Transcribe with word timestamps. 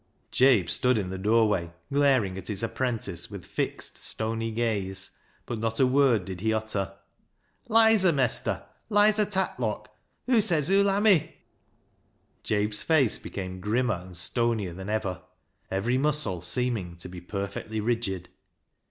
"Jabe 0.31 0.65
stood 0.65 0.97
in 0.97 1.11
the 1.11 1.17
doorway 1.19 1.71
glaring 1.93 2.35
at 2.35 2.47
his 2.47 2.63
apprentice 2.63 3.29
with 3.29 3.45
fixed, 3.45 3.99
stony 3.99 4.49
gaze, 4.49 5.11
but 5.45 5.59
not 5.59 5.79
a 5.79 5.85
word 5.85 6.25
did 6.25 6.41
he 6.41 6.51
utter." 6.51 6.95
Lizer, 7.77 8.11
mestur! 8.11 8.63
Lizer 8.89 9.25
Tatlock. 9.25 9.89
Hoo 10.25 10.41
says 10.41 10.69
hoo'll 10.69 10.89
ha' 10.91 10.99
me." 11.03 11.35
Jabe's 12.41 12.81
face 12.81 13.19
became 13.19 13.59
grimmer 13.61 13.93
and 14.03 14.17
stonier 14.17 14.73
than 14.73 14.89
ever, 14.89 15.21
every 15.69 15.99
muscle 15.99 16.41
seeming 16.41 16.95
to 16.95 17.07
be 17.07 17.21
perfectly 17.21 17.79
rigid. 17.79 18.27